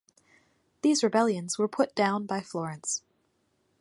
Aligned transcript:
These 0.81 1.03
rebellions 1.03 1.59
were 1.59 1.67
put 1.67 1.93
down 1.93 2.25
by 2.25 2.41
Florence. 2.41 3.03